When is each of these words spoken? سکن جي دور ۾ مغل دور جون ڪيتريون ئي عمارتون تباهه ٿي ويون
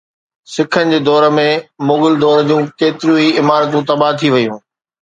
سکن 0.53 0.85
جي 0.93 0.99
دور 1.07 1.25
۾ 1.39 1.45
مغل 1.91 2.13
دور 2.25 2.37
جون 2.49 2.61
ڪيتريون 2.79 3.21
ئي 3.23 3.29
عمارتون 3.43 3.87
تباهه 3.89 4.13
ٿي 4.19 4.27
ويون 4.33 4.59